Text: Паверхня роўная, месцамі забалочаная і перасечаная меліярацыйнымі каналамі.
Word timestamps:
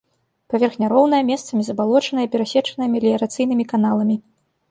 Паверхня 0.53 0.87
роўная, 0.93 1.19
месцамі 1.31 1.61
забалочаная 1.67 2.25
і 2.27 2.31
перасечаная 2.35 2.89
меліярацыйнымі 2.95 3.63
каналамі. 3.75 4.15